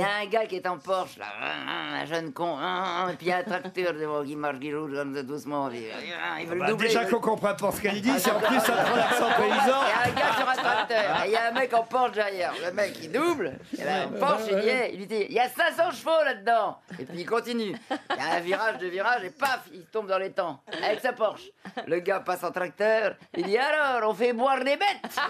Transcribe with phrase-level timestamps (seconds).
[0.00, 1.26] y a un gars qui est en Porsche, là,
[2.00, 2.58] un jeune con,
[3.10, 5.68] et puis il y a un tracteur devant qui marche, qui roule comme ça doucement.
[5.68, 5.84] puis,
[6.40, 6.88] Il veut le Bah, doubler.
[6.88, 9.46] déjà qu'on comprend pas ce qu'elle dit, Ah, c'est en plus un trop l'accent Il
[9.46, 9.80] y paysan.
[9.80, 12.52] a un gars sur un tracteur, et il y a un mec en Porsche derrière.
[12.64, 15.34] Le mec, il double, et là, en Porsche, il y est, il lui dit, il
[15.34, 16.78] y a 500 chevaux là-dedans.
[16.98, 17.74] Et puis il continue.
[17.90, 21.00] Il y a un virage, deux virages, et paf, il tombe dans les temps, avec
[21.00, 21.50] sa Porsche.
[21.86, 25.20] Le gars passe en tracteur, il dit, alors, on fait boire des bêtes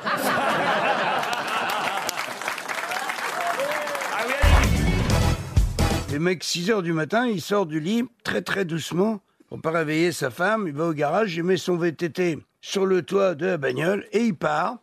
[6.13, 9.71] Le mec, 6 heures du matin, il sort du lit très très doucement pour pas
[9.71, 10.67] réveiller sa femme.
[10.67, 14.25] Il va au garage, il met son VTT sur le toit de la bagnole et
[14.25, 14.79] il part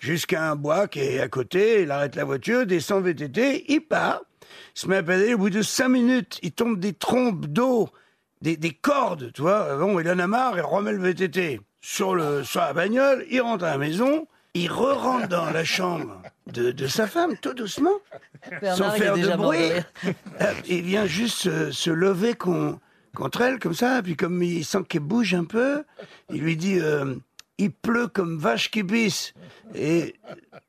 [0.00, 1.82] jusqu'à un bois qui est à côté.
[1.82, 4.22] Il arrête la voiture, descend VTT, il part.
[4.76, 5.34] Il se met à pédaler.
[5.34, 7.88] Au bout de 5 minutes, il tombe des trompes d'eau,
[8.40, 9.76] des, des cordes, tu vois.
[9.76, 13.40] Bon, il en a marre, il remet le VTT sur, le, sur la bagnole, il
[13.40, 14.28] rentre à la maison,
[14.62, 17.90] il re-rentre dans la chambre de, de sa femme, tout doucement
[18.50, 19.70] sans Bernard, il est faire de déjà bruit.
[20.40, 22.78] Euh, Il vient juste se, se lever con-
[23.14, 24.00] contre elle, comme ça.
[24.02, 25.82] Puis comme il sent qu'elle bouge un peu,
[26.32, 27.14] il lui dit euh,
[27.58, 29.34] Il pleut comme vache qui pisse.
[29.74, 30.14] Et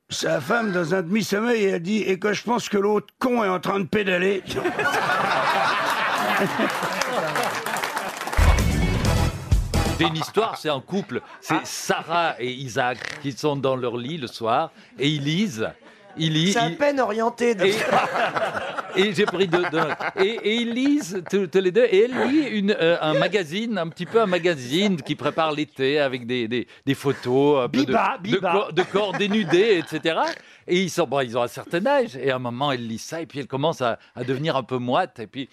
[0.09, 3.49] sa femme, dans un demi-sommeil, elle dit Et que je pense que l'autre con est
[3.49, 4.43] en train de pédaler.
[9.99, 11.21] C'est une histoire, c'est un couple.
[11.41, 15.69] C'est Sarah et Isaac qui sont dans leur lit le soir et ils lisent.
[16.17, 16.53] Ils lisent.
[16.53, 17.53] C'est à ils- peine orienté.
[17.53, 17.73] de- Et,
[18.95, 19.79] et j'ai pris deux, deux-
[20.17, 21.85] et, et ils lisent tous, les deux.
[21.85, 25.99] Et elle lit une, euh, un magazine, un petit peu un magazine qui prépare l'été
[25.99, 28.51] avec des, des, des photos un peu de- Biba, de, Biba.
[28.51, 30.19] corps- de corps dénudés, etc.
[30.67, 32.15] Et ils sont, bon, ils ont un certain âge.
[32.17, 34.63] Et à un moment, elle lit ça et puis elle commence à, à devenir un
[34.63, 35.19] peu moite.
[35.19, 35.47] Et puis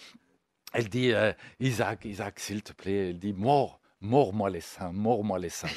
[0.72, 3.10] elle dit euh, Isaac, Isaac, s'il te plaît.
[3.10, 5.68] Elle dit mort, mort-moi les seins, mort-moi les seins.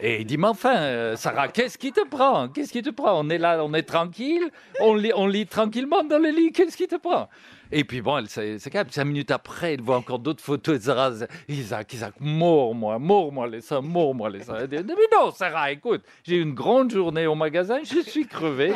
[0.00, 2.48] Et il dit mais enfin, euh, Sarah, qu'est-ce qui te prend?
[2.48, 3.20] Qu'est-ce qui te prend?
[3.20, 6.52] On est là, on est tranquille, on lit, on lit tranquillement dans le lit.
[6.52, 7.28] Qu'est-ce qui te prend?
[7.70, 8.88] Et puis bon, c'est c'est calme.
[8.90, 10.78] Cinq minutes après, elle voit encore d'autres photos.
[10.78, 11.12] de Sarah,
[11.48, 14.58] Isaac, Isaac, mort-moi, mort-moi les seins, mort-moi les seins.
[14.60, 18.26] Elle dit mais non, Sarah, écoute, j'ai eu une grande journée au magasin, je suis
[18.26, 18.72] crevé.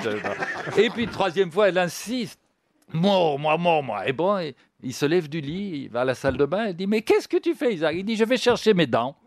[0.77, 2.41] Et puis troisième fois, elle insiste.
[2.93, 4.09] Mort, moi, mort, moi.
[4.09, 4.39] Et bon,
[4.83, 7.03] il, se lève du lit, il va à la salle de bain, il dit Mais
[7.03, 7.95] qu'est-ce que tu fais, Isaac?
[7.97, 9.17] Il dit Je vais chercher mes dents.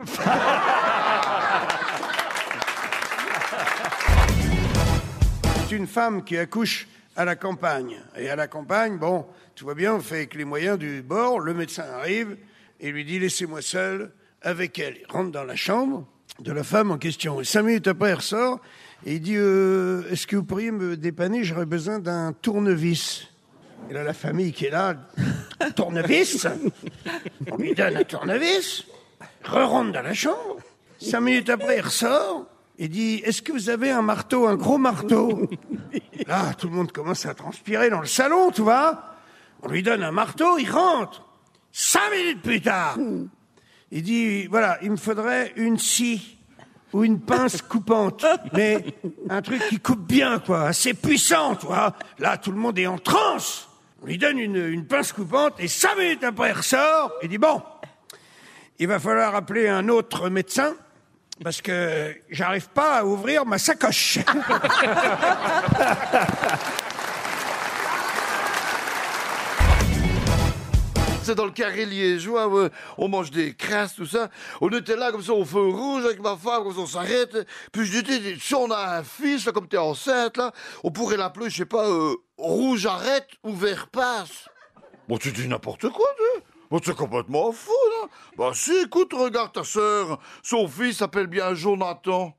[5.67, 7.97] C'est une femme qui accouche à la campagne.
[8.17, 9.25] Et à la campagne, bon,
[9.55, 11.39] tout va bien, on fait avec les moyens du bord.
[11.39, 12.37] Le médecin arrive
[12.79, 14.11] et lui dit Laissez-moi seul
[14.41, 14.97] avec elle.
[14.99, 16.05] Il rentre dans la chambre
[16.39, 17.41] de la femme en question.
[17.41, 18.59] Et cinq minutes après, il ressort
[19.05, 21.43] et il dit Euh, Est-ce que vous pourriez me dépanner?
[21.43, 23.27] J'aurais besoin d'un tournevis.
[23.89, 24.95] Et là, la famille qui est là,
[25.69, 26.47] tournevis
[27.51, 28.85] On lui donne un tournevis,
[29.43, 30.57] re-rentre dans la chambre.
[30.99, 32.45] Cinq minutes après, il ressort
[32.77, 35.49] et dit Est-ce que vous avez un marteau, un gros marteau?
[36.27, 39.03] Là, tout le monde commence à transpirer dans le salon, tu vois.
[39.63, 41.23] On lui donne un marteau, il rentre.
[41.71, 42.97] Cinq minutes plus tard,
[43.91, 46.37] il dit Voilà, il me faudrait une scie
[46.93, 48.83] ou une pince coupante, mais
[49.29, 51.95] un truc qui coupe bien, quoi, assez puissant, tu vois.
[52.19, 53.69] Là, tout le monde est en transe.
[54.01, 57.37] On lui donne une, une pince coupante et cinq minutes après, il ressort et dit
[57.37, 57.61] Bon,
[58.79, 60.73] il va falloir appeler un autre médecin
[61.43, 64.17] parce que j'arrive pas à ouvrir ma sacoche.
[71.35, 72.69] Dans le carré liégeois, ouais.
[72.97, 74.29] on mange des crasses, tout ça.
[74.59, 77.47] On était là comme ça au feu rouge avec ma femme, comme ça on s'arrête.
[77.71, 80.39] Puis je disais, si on a un fils, comme t'es enceinte,
[80.83, 84.49] on pourrait l'appeler, je sais pas, euh, rouge arrête ou vert passe.
[85.07, 87.71] Bon, tu dis n'importe quoi, tu Bon, c'est complètement fou,
[88.01, 88.07] là.
[88.37, 90.19] Bah si, écoute, regarde ta sœur.
[90.41, 92.33] Son fils s'appelle bien Jonathan.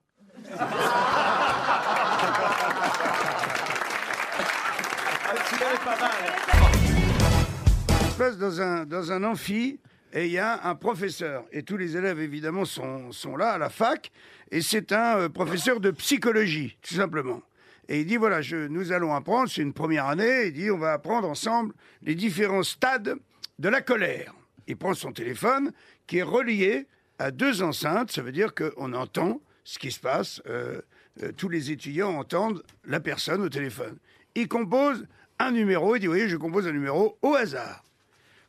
[8.31, 9.81] Dans un, dans un amphi
[10.13, 11.45] et il y a un professeur.
[11.53, 14.13] Et tous les élèves, évidemment, sont, sont là à la fac.
[14.51, 17.43] Et c'est un euh, professeur de psychologie, tout simplement.
[17.89, 20.93] Et il dit, voilà, nous allons apprendre, c'est une première année, il dit, on va
[20.93, 23.17] apprendre ensemble les différents stades
[23.59, 24.33] de la colère.
[24.69, 25.73] Il prend son téléphone
[26.07, 26.87] qui est relié
[27.19, 30.81] à deux enceintes, ça veut dire qu'on entend ce qui se passe, euh,
[31.23, 33.99] euh, tous les étudiants entendent la personne au téléphone.
[34.37, 35.05] Il compose
[35.41, 37.83] un numéro, il dit, oui, je compose un numéro au hasard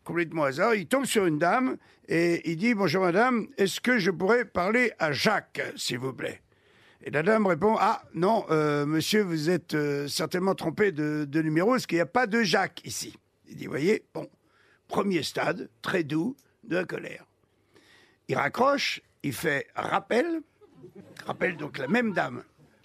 [0.04, 0.76] complètement hasard.
[0.76, 1.78] Il tombe sur une dame
[2.08, 6.42] et il dit Bonjour madame, est-ce que je pourrais parler à Jacques, s'il vous plaît?
[7.04, 11.42] Et la dame répond Ah non, euh, monsieur, vous êtes euh, certainement trompé de, de
[11.42, 13.18] numéro, parce qu'il n'y a pas de Jacques ici.
[13.48, 14.30] Il dit Voyez, bon,
[14.88, 17.26] premier stade, très doux, de la colère.
[18.28, 20.42] Il raccroche, il fait rappel,
[21.26, 22.44] rappelle donc la même dame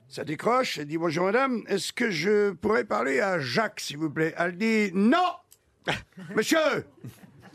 [0.08, 4.10] Ça décroche, elle dit bonjour madame, est-ce que je pourrais parler à Jacques s'il vous
[4.10, 4.34] plaît?
[4.36, 5.32] Elle dit non
[6.34, 6.86] Monsieur,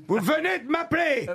[0.08, 1.28] vous venez de m'appeler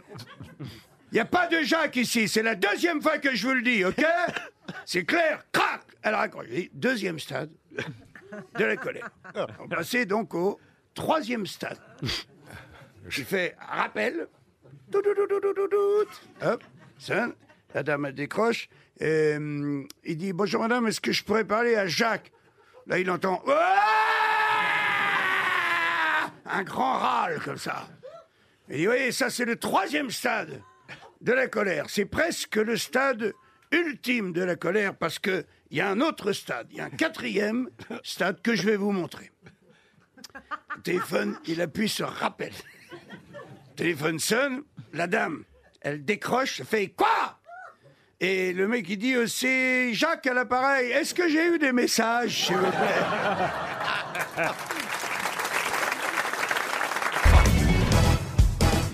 [0.60, 3.62] Il n'y a pas de Jacques ici, c'est la deuxième fois que je vous le
[3.62, 4.04] dis, ok
[4.84, 5.82] C'est clair, crac
[6.50, 7.50] dit, Deuxième stade
[8.58, 9.10] de la colère.
[9.60, 10.60] On passait donc au
[10.94, 11.78] troisième stade.
[13.08, 14.28] Je fais rappel.
[14.90, 15.16] Tout, tout.
[16.42, 16.64] Hop,
[16.98, 17.34] sonne.
[17.74, 18.68] La dame elle décroche.
[19.00, 22.32] Et, hum, il dit Bonjour madame, est-ce que je pourrais parler à Jacques?
[22.86, 23.42] Là, il entend
[26.50, 27.88] un grand râle comme ça.
[28.68, 30.60] Il dit Oui, ça, c'est le troisième stade
[31.20, 31.86] de la colère.
[31.88, 33.32] C'est presque le stade
[33.70, 36.90] ultime de la colère parce qu'il y a un autre stade, il y a un
[36.90, 37.68] quatrième
[38.02, 39.30] stade que je vais vous montrer.
[40.84, 42.52] Téléphone, il appuie sur rappel.
[42.92, 44.62] Le téléphone sonne,
[44.92, 45.44] la dame,
[45.80, 47.38] elle décroche, fait quoi?
[48.20, 50.90] Et le mec, il dit euh, c'est Jacques à l'appareil.
[50.90, 54.48] Est-ce que j'ai eu des messages, s'il vous plaît?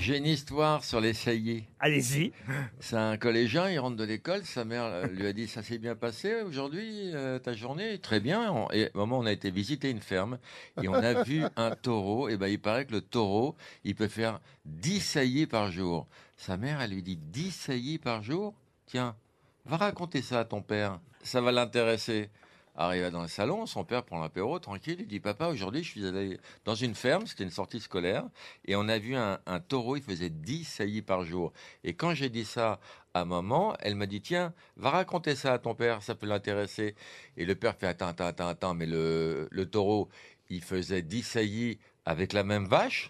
[0.05, 1.65] J'ai une histoire sur les saillies.
[1.81, 2.35] Allez-y.
[2.79, 5.95] C'est un collégien, il rentre de l'école, sa mère lui a dit ça s'est bien
[5.95, 7.97] passé aujourd'hui euh, ta journée?
[8.01, 8.67] Très bien.
[8.75, 10.37] Et au moment où on a été visiter une ferme
[10.83, 14.09] et on a vu un taureau, et ben il paraît que le taureau, il peut
[14.09, 16.07] faire 10 saillies par jour.
[16.37, 18.53] Sa mère, elle lui dit 10 saillies par jour?
[18.85, 19.17] Tiens,
[19.65, 22.29] va raconter ça à ton père, ça va l'intéresser.
[22.77, 26.07] Arrivé dans le salon, son père prend l'apéro tranquille, il dit Papa, aujourd'hui je suis
[26.07, 28.25] allé dans une ferme, c'était une sortie scolaire,
[28.65, 31.53] et on a vu un, un taureau, il faisait 10 saillies par jour.
[31.85, 32.81] Et quand j'ai dit ça
[33.15, 36.97] à maman, elle m'a dit Tiens, va raconter ça à ton père, ça peut l'intéresser.
[37.37, 40.09] Et le père fait Attends, attends, attends, attends, mais le, le taureau,
[40.51, 43.09] il faisait 10 saillies avec la même vache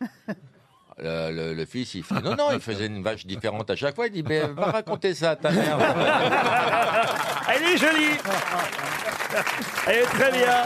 [0.99, 3.95] le, le- le fils, il fait non, non, il faisait une vache différente à chaque
[3.95, 4.07] fois.
[4.07, 5.79] Il dit, mais va raconter ça à ta mère.
[7.55, 8.17] Elle est jolie.
[9.87, 10.65] Elle est très bien.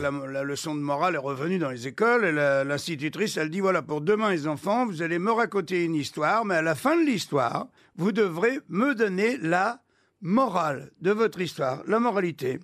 [0.00, 2.24] la, la leçon de morale est revenue dans les écoles.
[2.24, 6.44] Et L'institutrice, elle dit voilà, pour demain, les enfants, vous allez me raconter une histoire,
[6.44, 7.66] mais à la fin de l'histoire,
[7.96, 9.80] vous devrez me donner la
[10.22, 12.60] morale de votre histoire, la moralité.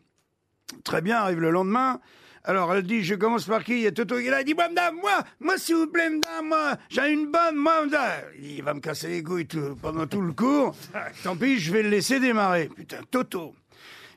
[0.85, 2.01] Très bien, arrive le lendemain.
[2.49, 3.73] Alors elle dit, je commence par qui?
[3.73, 5.89] Il y a Toto qui est là, il dit, moi, madame, moi, moi, s'il vous
[5.89, 8.23] plaît, madame, moi, j'ai une bonne, moi, madame.
[8.41, 10.75] Il va me casser les couilles tout- pendant tout le cours.
[11.25, 12.71] Tant pis, je vais le laisser démarrer.
[12.75, 13.55] Putain, Toto.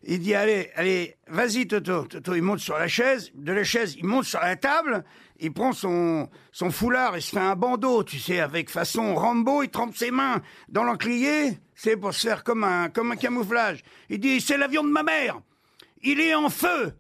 [0.03, 2.03] Il dit allez, allez, vas-y Toto.
[2.03, 3.31] Toto, il monte sur la chaise.
[3.33, 5.03] De la chaise, il monte sur la table.
[5.41, 9.63] Il prend son, son foulard, il se fait un bandeau, tu sais, avec façon Rambo.
[9.63, 11.57] Il trempe ses mains dans l'encrier.
[11.75, 13.81] C'est pour se faire comme un, comme un camouflage.
[14.09, 15.41] Il dit c'est l'avion de ma mère.
[16.03, 16.93] Il est en feu.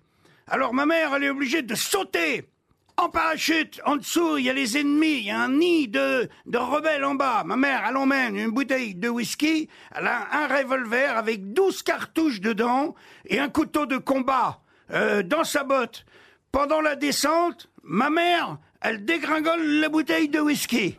[0.51, 2.49] Alors ma mère, elle est obligée de sauter.
[2.97, 6.27] En parachute, en dessous, il y a les ennemis, il y a un nid de,
[6.47, 7.43] de rebelles en bas.
[7.45, 12.41] Ma mère, elle emmène une bouteille de whisky, elle a un revolver avec 12 cartouches
[12.41, 12.95] dedans
[13.27, 14.59] et un couteau de combat
[14.91, 16.03] euh, dans sa botte.
[16.51, 20.97] Pendant la descente, ma mère, elle dégringole la bouteille de whisky.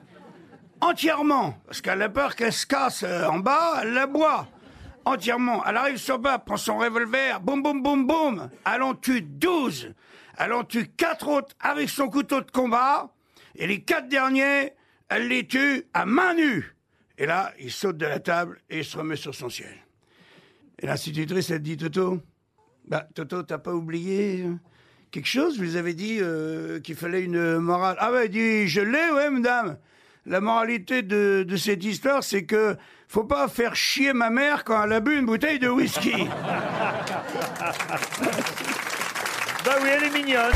[0.81, 4.47] Entièrement, parce qu'elle a peur qu'elle se casse euh, en bas, elle la boit.
[5.05, 5.65] Entièrement.
[5.67, 8.51] Elle arrive sur bas, prend son revolver, boum, boum, boum, boum.
[8.67, 9.95] Elle en tue 12.
[10.39, 13.13] Elle en tue quatre autres avec son couteau de combat.
[13.57, 14.73] Et les quatre derniers,
[15.09, 16.75] elle les tue à main nue.
[17.19, 19.85] Et là, il saute de la table et il se remet sur son siège.
[20.79, 22.21] Et l'institutrice, elle dit, Toto,
[22.87, 24.47] bah, Toto, t'as pas oublié
[25.11, 25.61] quelque chose?
[25.61, 27.97] Vous avais dit euh, qu'il fallait une morale.
[28.01, 29.77] Ah ouais, il dit, je l'ai, ouais, madame.
[30.27, 32.77] La moralité de, de cette histoire, c'est que
[33.09, 36.13] faut pas faire chier ma mère quand elle a bu une bouteille de whisky.
[39.65, 40.53] Bah oui, elle est mignonne.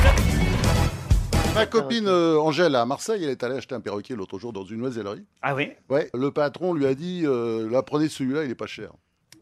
[1.54, 4.64] Ma copine euh, Angèle à Marseille, elle est allée acheter un perroquet l'autre jour dans
[4.64, 5.26] une oisellerie.
[5.42, 8.66] Ah oui Ouais, le patron lui a dit euh, là, prenez celui-là, il est pas
[8.66, 8.92] cher.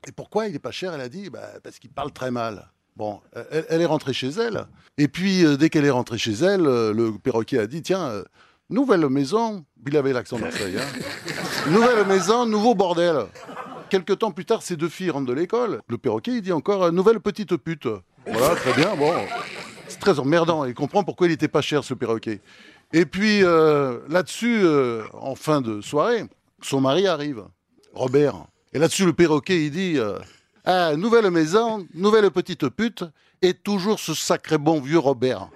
[0.09, 2.73] Et pourquoi il est pas cher Elle a dit bah, parce qu'il parle très mal.
[2.97, 4.67] Bon, elle, elle est rentrée chez elle.
[4.99, 8.03] Et puis, euh, dès qu'elle est rentrée chez elle, euh, le perroquet a dit tiens,
[8.09, 8.25] euh,
[8.73, 9.65] nouvelle maison.
[9.87, 10.77] Il avait l'accent de Marseille.
[10.79, 11.71] hein.
[11.71, 13.27] nouvelle maison, nouveau bordel.
[13.91, 15.81] Quelque temps plus tard, ces deux filles rentrent de l'école.
[15.89, 17.87] Le perroquet, il dit encore euh, nouvelle petite pute.
[18.27, 18.95] Voilà, très bien.
[18.97, 19.13] Bon,
[19.89, 20.65] c'est très emmerdant.
[20.65, 22.41] Il comprend pourquoi il n'était pas cher, ce perroquet.
[22.95, 26.25] Et puis, euh, là-dessus, euh, en fin de soirée,
[26.63, 27.45] son mari arrive,
[27.93, 28.37] Robert.
[28.73, 29.99] Et là-dessus, le perroquet, il dit
[30.65, 33.05] Ah, nouvelle maison, nouvelle petite pute,
[33.43, 35.49] et toujours ce sacré bon vieux Robert.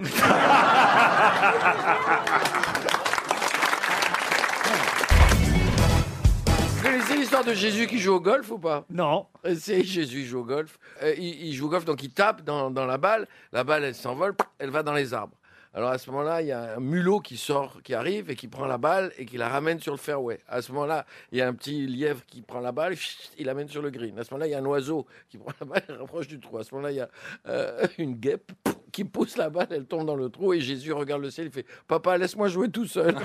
[7.26, 8.84] L'histoire de Jésus qui joue au golf ou pas?
[8.88, 9.26] Non.
[9.58, 10.78] C'est Jésus il joue au golf.
[11.02, 13.26] Euh, il, il joue au golf, donc il tape dans, dans la balle.
[13.50, 15.34] La balle, elle s'envole, elle va dans les arbres.
[15.74, 18.46] Alors à ce moment-là, il y a un mulot qui sort, qui arrive et qui
[18.46, 20.38] prend la balle et qui la ramène sur le fairway.
[20.46, 22.94] À ce moment-là, il y a un petit lièvre qui prend la balle,
[23.38, 24.16] il l'amène sur le green.
[24.20, 26.38] À ce moment-là, il y a un oiseau qui prend la balle et rapproche du
[26.38, 26.58] trou.
[26.58, 27.08] À ce moment-là, il y a
[27.48, 28.52] euh, une guêpe
[28.96, 31.52] qui pousse la balle, elle tombe dans le trou et Jésus regarde le ciel, il
[31.52, 33.14] fait Papa, laisse-moi jouer tout seul.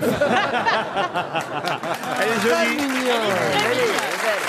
[2.20, 3.08] Elle est jolie.
[3.08, 4.41] Elle est-